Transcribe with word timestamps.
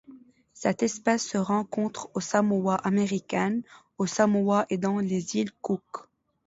Cette 0.55 0.81
espèce 0.81 1.23
se 1.27 1.37
rencontre 1.37 2.09
aux 2.15 2.21
Samoa 2.21 2.73
américaines, 2.77 3.61
au 3.99 4.07
Samoa 4.07 4.65
et 4.71 4.79
dans 4.79 4.97
les 4.97 5.35
îles 5.37 5.51
Cook. 5.61 6.07